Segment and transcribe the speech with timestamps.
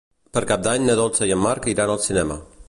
[0.37, 2.41] Per Cap d'Any na Dolça i en Marc iran al cinema.